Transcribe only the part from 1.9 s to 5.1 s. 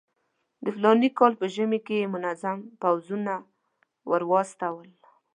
یې منظم پوځونه ورواستول.